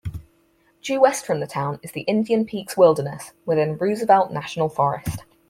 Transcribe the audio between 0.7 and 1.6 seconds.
Due west from the